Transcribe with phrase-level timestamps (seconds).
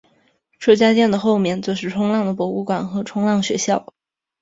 [0.57, 3.93] 这家店的后面则是冲浪的博物馆和冲浪学校。